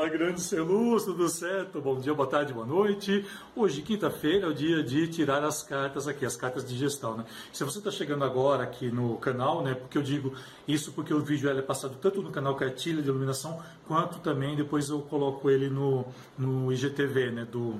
[0.00, 1.78] Fala, grande Celuz, tudo certo?
[1.78, 3.22] Bom dia, boa tarde, boa noite.
[3.54, 7.26] Hoje, quinta-feira, é o dia de tirar as cartas aqui, as cartas de gestão, né?
[7.52, 9.74] Se você está chegando agora aqui no canal, né?
[9.74, 10.32] Porque eu digo
[10.66, 14.88] isso porque o vídeo é passado tanto no canal Cartilha de Iluminação, quanto também depois
[14.88, 16.06] eu coloco ele no,
[16.38, 17.44] no IGTV, né?
[17.44, 17.78] Do,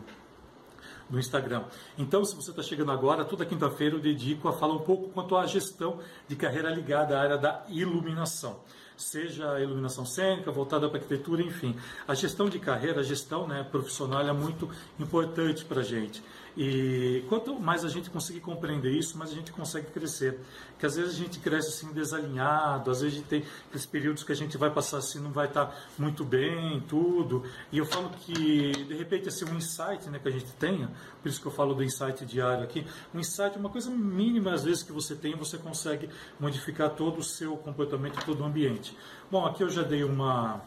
[1.08, 1.64] no Instagram.
[1.96, 5.38] Então, se você está chegando agora, toda quinta-feira eu dedico a falar um pouco quanto
[5.38, 5.98] à gestão
[6.28, 8.60] de carreira ligada à área da iluminação
[9.02, 11.74] seja a iluminação cênica, voltada para arquitetura, enfim.
[12.06, 14.68] A gestão de carreira, a gestão né, profissional é muito
[14.98, 16.22] importante para a gente.
[16.56, 20.40] E quanto mais a gente conseguir compreender isso, mais a gente consegue crescer.
[20.70, 24.24] Porque às vezes a gente cresce assim desalinhado, às vezes a gente tem aqueles períodos
[24.24, 27.44] que a gente vai passar assim, não vai estar muito bem, tudo.
[27.70, 30.90] E eu falo que, de repente, assim, um insight né, que a gente tenha,
[31.22, 34.52] por isso que eu falo do insight diário aqui, um insight é uma coisa mínima,
[34.52, 38.96] às vezes, que você tem, você consegue modificar todo o seu comportamento, todo o ambiente.
[39.30, 40.60] Bom, aqui eu já dei uma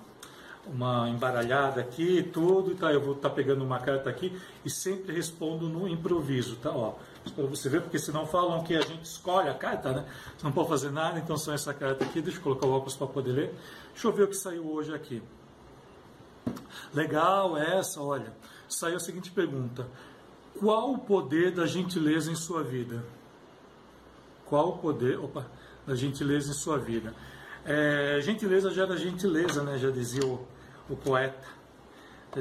[0.66, 2.92] uma embaralhada aqui, tudo, tá?
[2.92, 6.72] Eu vou estar tá pegando uma carta aqui e sempre respondo no improviso, tá?
[6.72, 6.96] Ó,
[7.36, 10.06] para você ver, porque senão falam que a gente escolhe a carta, né?
[10.38, 12.22] Você não pode fazer nada, então só essa carta aqui.
[12.22, 13.56] Deixa eu colocar o óculos para poder ler.
[13.92, 15.22] Deixa eu ver o que saiu hoje aqui.
[16.94, 18.34] Legal, essa, olha.
[18.68, 19.88] Saiu a seguinte pergunta:
[20.60, 23.04] Qual o poder da gentileza em sua vida?
[24.46, 25.46] Qual o poder, opa,
[25.86, 27.14] da gentileza em sua vida?
[27.66, 29.78] É, gentileza gera gentileza, né?
[29.78, 30.46] Já dizia o,
[30.90, 31.48] o poeta,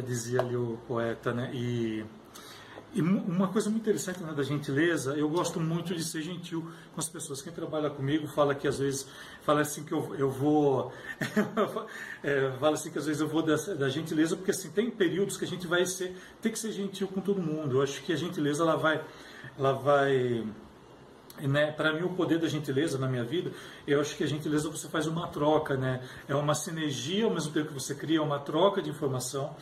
[0.00, 1.50] dizia ali o poeta, né?
[1.52, 2.04] E,
[2.94, 7.00] e uma coisa muito interessante né, da gentileza, eu gosto muito de ser gentil com
[7.00, 7.40] as pessoas.
[7.40, 9.06] Quem trabalha comigo fala que às vezes
[9.42, 10.92] fala assim que eu, eu vou
[12.22, 15.36] é, fala assim que às vezes eu vou da, da, gentileza porque assim tem períodos
[15.36, 17.78] que a gente vai ser tem que ser gentil com todo mundo.
[17.78, 19.02] Eu acho que a gentileza ela vai
[19.58, 20.44] ela vai
[21.48, 23.50] né, para mim o poder da gentileza na minha vida,
[23.86, 26.00] eu acho que a gentileza você faz uma troca, né?
[26.28, 29.54] É uma sinergia ao mesmo tempo que você cria uma troca de informação,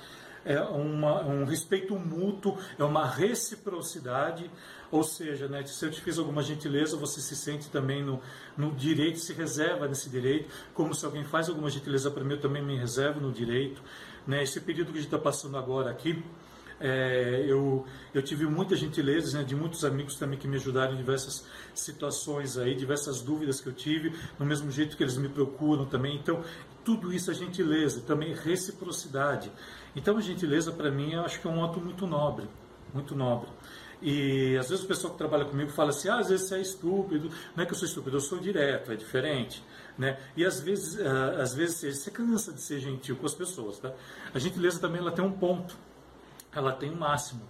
[0.44, 4.50] é uma, um respeito mútuo, é uma reciprocidade,
[4.90, 8.20] ou seja, né, se eu te fiz alguma gentileza, você se sente também no,
[8.56, 12.40] no direito, se reserva nesse direito, como se alguém faz alguma gentileza para mim, eu
[12.40, 13.82] também me reservo no direito.
[14.26, 14.42] Né?
[14.42, 16.22] Esse período que a gente está passando agora aqui,
[16.80, 20.96] é, eu, eu tive muita gentileza né, de muitos amigos também que me ajudaram em
[20.96, 25.84] diversas situações aí, diversas dúvidas que eu tive, no mesmo jeito que eles me procuram
[25.84, 26.16] também.
[26.16, 26.42] Então,
[26.82, 29.52] tudo isso é gentileza, também reciprocidade.
[29.94, 32.48] Então, a gentileza para mim eu acho que é um ato muito nobre,
[32.94, 33.50] muito nobre.
[34.02, 36.60] E às vezes o pessoal que trabalha comigo fala assim, ah, às vezes você é
[36.62, 37.30] estúpido.
[37.54, 39.62] Não é que eu sou estúpido, eu sou direto, é diferente.
[39.98, 40.18] Né?
[40.34, 43.78] E às vezes, uh, às vezes você cansa de ser gentil com as pessoas.
[43.78, 43.92] Tá?
[44.32, 45.76] A gentileza também ela tem um ponto
[46.54, 47.42] ela tem um máximo.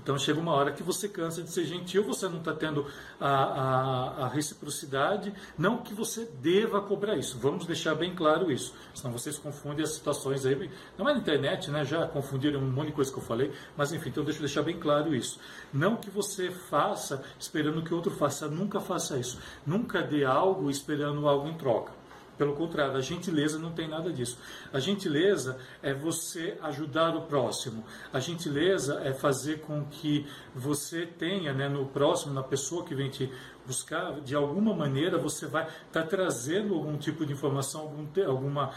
[0.00, 2.86] Então chega uma hora que você cansa de ser gentil, você não está tendo
[3.20, 7.36] a, a, a, reciprocidade, não que você deva cobrar isso.
[7.38, 8.74] Vamos deixar bem claro isso.
[8.94, 10.70] Senão vocês confundem as situações aí.
[10.96, 11.84] Não é na internet, né?
[11.84, 14.62] Já confundiram um monte de coisa que eu falei, mas enfim, então deixa eu deixar
[14.62, 15.40] bem claro isso.
[15.72, 19.38] Não que você faça esperando que outro faça, nunca faça isso.
[19.66, 21.97] Nunca dê algo esperando algo em troca.
[22.38, 24.38] Pelo contrário, a gentileza não tem nada disso.
[24.72, 27.84] A gentileza é você ajudar o próximo.
[28.12, 33.10] A gentileza é fazer com que você tenha né, no próximo, na pessoa que vem
[33.10, 33.30] te
[33.66, 38.72] buscar, de alguma maneira você vai estar tá trazendo algum tipo de informação, algum, alguma,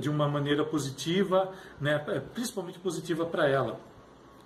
[0.00, 3.91] de uma maneira positiva, né, é, principalmente positiva para ela.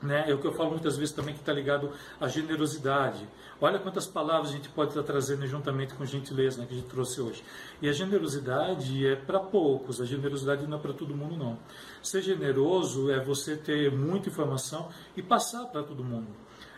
[0.03, 0.31] Né?
[0.31, 1.91] É o que eu falo muitas vezes também que está ligado
[2.21, 3.27] à generosidade.
[3.61, 6.89] Olha quantas palavras a gente pode estar trazendo juntamente com gentileza né, que a gente
[6.89, 7.43] trouxe hoje.
[7.81, 11.59] E a generosidade é para poucos, a generosidade não é para todo mundo não.
[12.03, 16.29] Ser generoso é você ter muita informação e passar para todo mundo.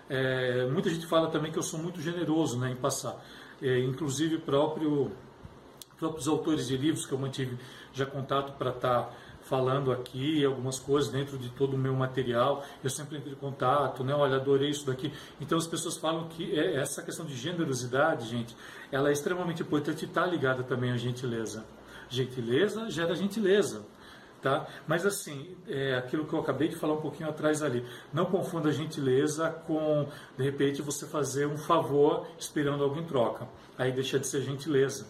[0.08, 3.20] É, muita gente fala também que eu sou muito generoso né, em passar.
[3.60, 5.10] É, inclusive próprio,
[5.98, 7.58] próprios autores de livros que eu mantive
[7.92, 9.12] já contato para estar tá
[9.48, 12.62] falando aqui algumas coisas dentro de todo o meu material.
[12.84, 14.14] Eu sempre entro em contato, né?
[14.14, 15.10] Olha, adorei isso daqui.
[15.40, 18.54] Então as pessoas falam que é, essa questão de generosidade, gente,
[18.92, 21.64] ela é extremamente importante e está ligada também à gentileza.
[22.10, 23.86] Gentileza gera gentileza.
[24.42, 24.68] Tá?
[24.86, 27.84] Mas assim, é aquilo que eu acabei de falar um pouquinho atrás ali.
[28.12, 30.06] Não confunda gentileza com,
[30.36, 33.48] de repente, você fazer um favor esperando alguém troca.
[33.76, 35.08] Aí deixa de ser gentileza.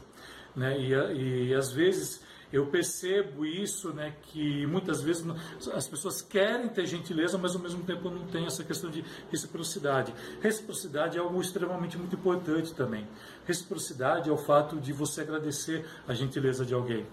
[0.57, 0.79] Né?
[0.81, 5.25] E, e às vezes eu percebo isso, né, que muitas vezes
[5.73, 10.15] as pessoas querem ter gentileza, mas ao mesmo tempo não tem essa questão de reciprocidade.
[10.41, 13.07] Reciprocidade é algo extremamente muito importante também.
[13.45, 17.07] Reciprocidade é o fato de você agradecer a gentileza de alguém.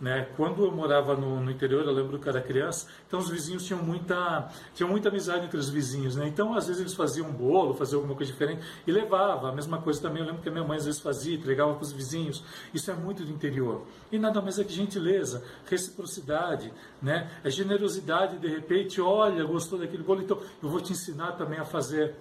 [0.00, 0.28] Né?
[0.36, 3.80] Quando eu morava no, no, interior, eu lembro que era criança, então os vizinhos tinham
[3.82, 6.16] muita, tinham muita amizade entre os vizinhos.
[6.16, 6.26] Né?
[6.26, 9.48] Então, às vezes, eles faziam um bolo, faziam alguma coisa diferente e levava.
[9.48, 11.82] A mesma coisa também, eu lembro que a minha mãe às vezes fazia, entregava para
[11.82, 12.42] os vizinhos.
[12.72, 13.86] Isso é muito do interior.
[14.10, 17.30] E nada mais é que gentileza, reciprocidade, né?
[17.44, 18.38] é generosidade.
[18.38, 22.16] De repente, olha, gostou daquele bolo, então eu vou te ensinar também a fazer.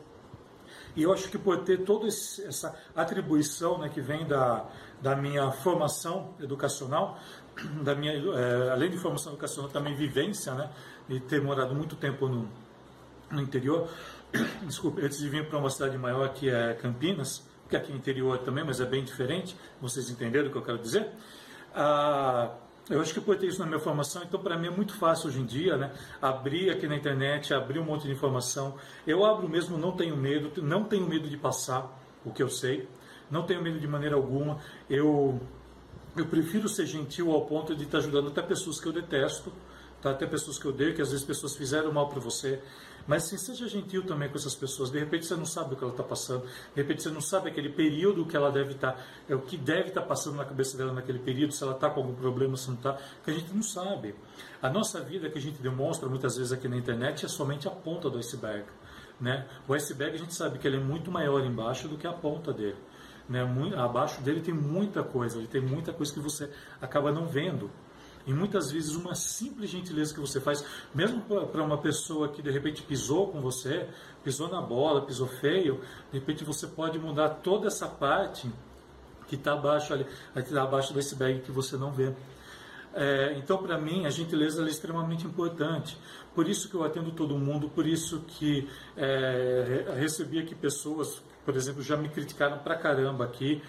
[0.96, 4.66] E eu acho que por ter toda essa atribuição né, que vem da,
[5.02, 7.18] da minha formação educacional,
[7.82, 10.70] da minha, é, além de formação educacional, também vivência, né?
[11.10, 12.50] E ter morado muito tempo no,
[13.32, 13.90] no interior.
[14.64, 18.40] Desculpe, antes de vir para uma cidade maior que é Campinas, que aqui é interior
[18.40, 21.10] também, mas é bem diferente, vocês entenderam o que eu quero dizer?
[21.76, 22.52] Ah,
[22.90, 25.30] eu acho que por ter isso na minha formação, então para mim é muito fácil
[25.30, 25.92] hoje em dia, né?
[26.22, 28.76] Abrir aqui na internet, abrir um monte de informação.
[29.08, 31.90] Eu abro mesmo, não tenho medo, não tenho medo de passar
[32.26, 32.88] o que eu sei,
[33.32, 34.60] não tenho medo de maneira alguma.
[34.90, 35.40] Eu
[36.16, 39.52] eu prefiro ser gentil ao ponto de estar ajudando até pessoas que eu detesto,
[40.02, 40.12] tá?
[40.12, 42.62] até pessoas que eu odeio, que às vezes pessoas fizeram mal para você.
[43.06, 44.90] Mas sim, seja gentil também com essas pessoas.
[44.90, 46.46] De repente você não sabe o que ela está passando.
[46.74, 49.58] De repente você não sabe aquele período que ela deve estar, tá, é o que
[49.58, 52.56] deve estar tá passando na cabeça dela naquele período, se ela está com algum problema,
[52.56, 54.16] se não está, que a gente não sabe.
[54.62, 57.72] A nossa vida que a gente demonstra muitas vezes aqui na internet é somente a
[57.72, 58.66] ponta do iceberg.
[59.20, 59.46] Né?
[59.68, 62.54] O iceberg a gente sabe que ele é muito maior embaixo do que a ponta
[62.54, 62.78] dele.
[63.28, 63.44] Né?
[63.44, 66.50] Muito, abaixo dele tem muita coisa, ele tem muita coisa que você
[66.82, 67.70] acaba não vendo.
[68.26, 70.64] E muitas vezes uma simples gentileza que você faz,
[70.96, 73.88] mesmo para uma pessoa que de repente pisou com você,
[74.24, 75.82] pisou na bola, pisou feio,
[76.12, 78.50] de repente você pode mudar toda essa parte
[79.28, 82.14] que está abaixo ali, tá abaixo do iceberg que você não vê.
[82.94, 85.98] É, então, para mim, a gentileza é extremamente importante.
[86.36, 91.56] Por isso que eu atendo todo mundo, por isso que é, recebi aqui pessoas por
[91.56, 93.62] exemplo, já me criticaram pra caramba aqui.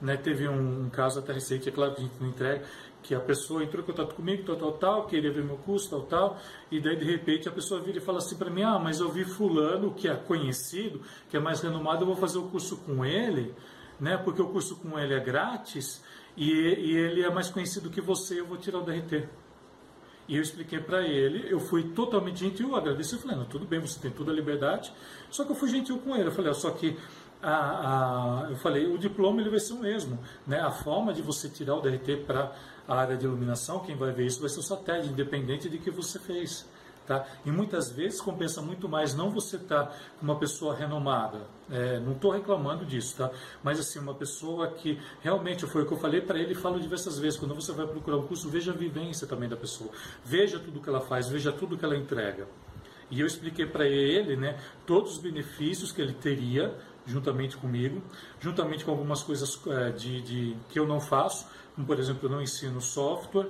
[0.00, 0.16] Né?
[0.16, 2.64] Teve um, um caso até recente, é claro que a gente não entrega,
[3.02, 6.02] que a pessoa entrou em contato comigo, tal, tal, tal, queria ver meu curso, tal,
[6.02, 6.40] tal,
[6.70, 9.10] e daí de repente a pessoa vira e fala assim para mim, ah, mas eu
[9.10, 13.04] vi fulano que é conhecido, que é mais renomado, eu vou fazer o curso com
[13.04, 13.54] ele,
[13.98, 16.02] né, porque o curso com ele é grátis,
[16.36, 19.28] e, e ele é mais conhecido que você, eu vou tirar o DRT.
[20.28, 23.80] E eu expliquei para ele, eu fui totalmente gentil, agradeci, eu falei, não, tudo bem,
[23.80, 24.92] você tem toda a liberdade,
[25.28, 26.96] só que eu fui gentil com ele, eu falei, só que
[27.42, 30.18] a, a, eu falei, o diploma ele vai ser o mesmo.
[30.46, 30.60] Né?
[30.60, 32.52] A forma de você tirar o DRT para
[32.86, 35.90] a área de iluminação, quem vai ver isso vai ser o satélite, independente de que
[35.90, 36.66] você fez.
[37.06, 37.26] Tá?
[37.44, 42.12] E muitas vezes compensa muito mais não você estar tá uma pessoa renomada, é, não
[42.12, 43.28] estou reclamando disso, tá?
[43.60, 47.18] mas assim, uma pessoa que realmente, foi o que eu falei para ele falo diversas
[47.18, 49.90] vezes, quando você vai procurar um curso, veja a vivência também da pessoa,
[50.24, 52.46] veja tudo que ela faz, veja tudo que ela entrega.
[53.10, 56.74] E eu expliquei para ele né, todos os benefícios que ele teria
[57.06, 58.02] juntamente comigo,
[58.40, 62.30] juntamente com algumas coisas é, de, de, que eu não faço, como por exemplo, eu
[62.30, 63.48] não ensino software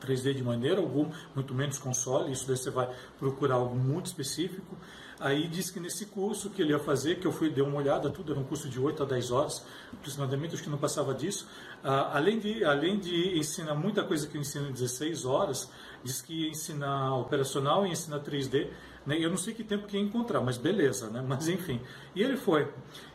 [0.00, 2.88] 3D de maneira alguma, muito menos console, isso daí você vai
[3.18, 4.76] procurar algo muito específico.
[5.20, 8.10] Aí disse que nesse curso que ele ia fazer, que eu fui, dei uma olhada,
[8.10, 11.48] tudo era um curso de 8 a 10 horas, aproximadamente, acho que não passava disso.
[11.82, 15.70] Ah, além, de, além de ensinar muita coisa que eu ensino em 16 horas,
[16.02, 18.70] disse que ia ensinar operacional e ensinar 3D, né?
[19.06, 21.24] Eu não sei que tempo que ia encontrar, mas beleza, né?
[21.26, 21.80] Mas enfim.
[22.14, 22.68] E ele foi.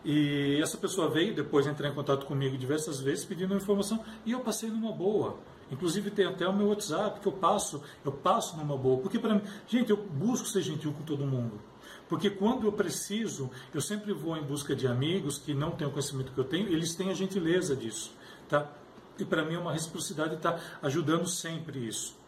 [0.05, 4.39] E essa pessoa veio depois entrar em contato comigo diversas vezes pedindo informação e eu
[4.41, 5.37] passei numa boa.
[5.71, 9.01] Inclusive tem até o meu WhatsApp que eu passo, eu passo numa boa.
[9.01, 11.59] Porque para mim, gente, eu busco ser gentil com todo mundo.
[12.07, 15.91] Porque quando eu preciso, eu sempre vou em busca de amigos que não têm o
[15.91, 18.11] conhecimento que eu tenho, eles têm a gentileza disso,
[18.47, 18.67] tá?
[19.19, 22.18] E para mim é uma reciprocidade estar tá ajudando sempre isso.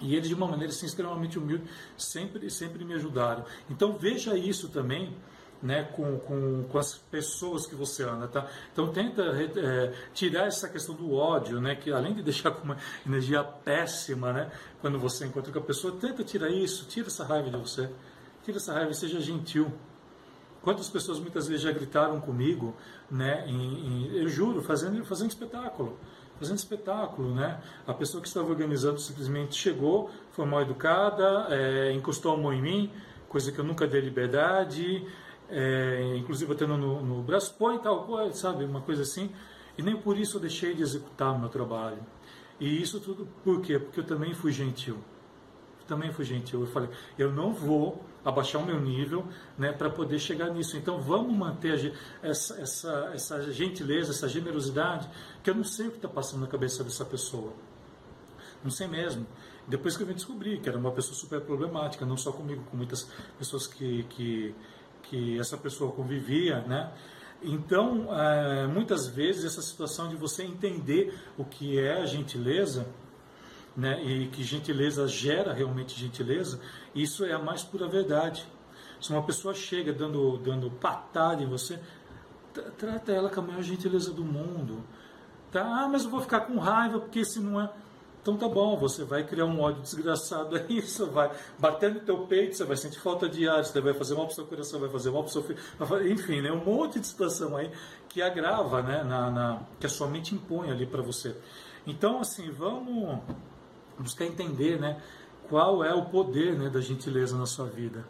[0.00, 1.64] E eles, de uma maneira assim, extremamente humilde,
[1.96, 3.44] sempre, sempre me ajudaram.
[3.70, 5.14] Então veja isso também
[5.62, 8.28] né, com, com, com as pessoas que você anda.
[8.28, 8.46] Tá?
[8.72, 12.76] Então tenta é, tirar essa questão do ódio, né, que além de deixar com uma
[13.06, 17.50] energia péssima né, quando você encontra com a pessoa, tenta tirar isso, tira essa raiva
[17.50, 17.90] de você.
[18.44, 19.72] Tira essa raiva e seja gentil.
[20.62, 22.74] Quantas pessoas muitas vezes já gritaram comigo,
[23.10, 25.98] né, em, em, eu juro, fazendo, fazendo espetáculo
[26.38, 27.60] fazendo espetáculo, né?
[27.86, 32.62] A pessoa que estava organizando simplesmente chegou, foi mal educada, é, encostou a mão em
[32.62, 32.92] mim,
[33.28, 35.06] coisa que eu nunca dei liberdade,
[35.48, 38.64] é, inclusive batendo no, no braço, põe tal coisa, sabe?
[38.64, 39.30] Uma coisa assim.
[39.78, 41.98] E nem por isso eu deixei de executar o meu trabalho.
[42.58, 43.78] E isso tudo por quê?
[43.78, 44.98] Porque eu também fui gentil.
[45.86, 46.62] também fui gentil.
[46.62, 46.88] Eu falei,
[47.18, 49.24] eu não vou abaixar o meu nível
[49.56, 50.76] né, para poder chegar nisso.
[50.76, 55.08] Então vamos manter essa, essa, essa gentileza, essa generosidade,
[55.44, 57.52] que eu não sei o que está passando na cabeça dessa pessoa.
[58.64, 59.24] Não sei mesmo.
[59.68, 62.76] Depois que eu vim descobrir que era uma pessoa super problemática, não só comigo, com
[62.76, 64.54] muitas pessoas que, que,
[65.04, 66.92] que essa pessoa convivia, né?
[67.42, 72.86] Então, é, muitas vezes, essa situação de você entender o que é a gentileza
[73.76, 76.60] né, e que gentileza gera realmente gentileza,
[76.94, 78.46] isso é a mais pura verdade.
[79.00, 81.78] Se uma pessoa chega dando, dando patada em você,
[82.78, 84.82] trata ela com a maior gentileza do mundo.
[85.52, 85.62] Tá?
[85.62, 87.70] Ah, mas eu vou ficar com raiva porque se não é.
[88.22, 92.26] Então tá bom, você vai criar um ódio desgraçado aí, você vai bater no teu
[92.26, 94.80] peito, você vai sentir falta de ar, você vai fazer mal para o seu coração,
[94.80, 95.58] vai fazer mal para o seu filho,
[96.10, 97.70] enfim, né, um monte de situação aí
[98.08, 101.36] que agrava, né, na, na que a sua mente impõe ali para você.
[101.86, 103.20] Então, assim, vamos
[103.98, 105.00] buscar entender, né,
[105.48, 108.04] qual é o poder, né, da gentileza na sua vida.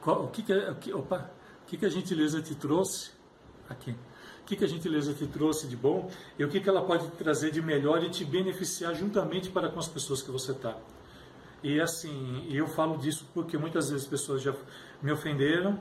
[0.00, 1.30] Qual, o que que, o que, opa,
[1.62, 3.10] o que que a gentileza te trouxe
[3.68, 3.94] aqui?
[4.50, 7.52] que, que a gentileza te trouxe de bom e o que, que ela pode trazer
[7.52, 10.76] de melhor e te beneficiar juntamente para com as pessoas que você está.
[11.62, 14.52] E assim, eu falo disso porque muitas vezes pessoas já
[15.00, 15.78] me ofenderam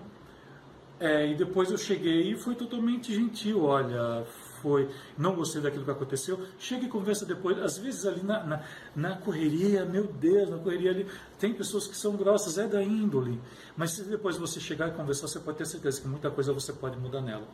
[1.00, 3.64] é, e depois eu cheguei e fui totalmente gentil.
[3.64, 4.24] Olha,
[4.62, 6.40] foi, não gostei daquilo que aconteceu.
[6.58, 7.58] Chega e conversa depois.
[7.60, 8.64] Às vezes ali na, na,
[8.96, 11.08] na, correria, meu Deus, na correria ali,
[11.40, 13.40] tem pessoas que são grossas, é da índole.
[13.76, 16.74] Mas se depois você chegar e conversar, você pode ter certeza que muita coisa você
[16.74, 17.48] pode mudar nela.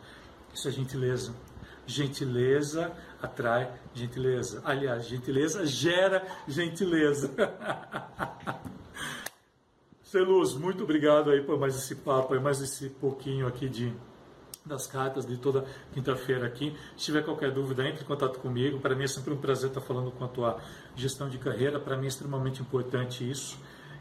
[0.53, 1.33] Isso é gentileza.
[1.87, 4.61] Gentileza atrai gentileza.
[4.65, 7.31] Aliás, gentileza gera gentileza.
[10.01, 13.93] Celuz, muito obrigado aí por mais esse papo, mais esse pouquinho aqui de
[14.65, 16.75] das cartas de toda quinta-feira aqui.
[16.97, 18.79] Se tiver qualquer dúvida, entre em contato comigo.
[18.79, 20.59] Para mim é sempre um prazer estar falando quanto à
[20.95, 21.79] gestão de carreira.
[21.79, 23.57] Para mim é extremamente importante isso.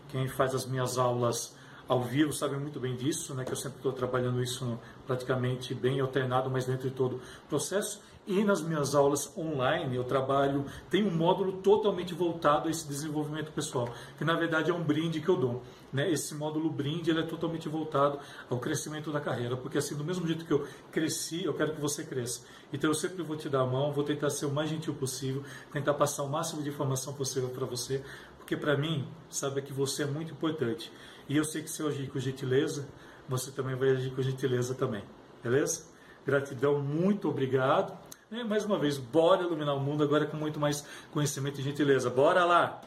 [0.09, 1.55] Quem faz as minhas aulas
[1.87, 6.01] ao vivo sabem muito bem disso, né, que eu sempre estou trabalhando isso praticamente bem
[6.01, 8.01] alternado, mas dentro de todo o processo.
[8.27, 13.53] E nas minhas aulas online eu trabalho, tem um módulo totalmente voltado a esse desenvolvimento
[13.53, 15.63] pessoal, que na verdade é um brinde que eu dou.
[15.93, 16.11] Né?
[16.11, 20.27] Esse módulo brinde ele é totalmente voltado ao crescimento da carreira, porque assim, do mesmo
[20.27, 22.47] jeito que eu cresci, eu quero que você cresça.
[22.73, 25.43] Então eu sempre vou te dar a mão, vou tentar ser o mais gentil possível,
[25.71, 28.03] tentar passar o máximo de informação possível para você,
[28.39, 30.91] porque para mim, sabe que você é muito importante.
[31.29, 32.89] E eu sei que se eu agir com gentileza,
[33.29, 35.05] você também vai agir com gentileza também.
[35.43, 35.93] Beleza?
[36.25, 37.99] Gratidão, muito obrigado.
[38.35, 42.11] E mais uma vez, bora iluminar o mundo agora com muito mais conhecimento e gentileza.
[42.11, 42.83] Bora lá!